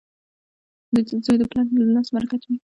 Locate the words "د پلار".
1.39-1.65